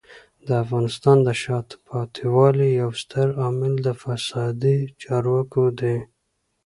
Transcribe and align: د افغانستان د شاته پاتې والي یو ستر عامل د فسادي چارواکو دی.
د 0.45 0.47
افغانستان 0.63 1.17
د 1.27 1.29
شاته 1.41 1.75
پاتې 1.87 2.23
والي 2.35 2.69
یو 2.81 2.91
ستر 3.01 3.27
عامل 3.41 3.73
د 3.85 3.87
فسادي 4.01 4.77
چارواکو 5.01 5.63
دی. 5.79 5.97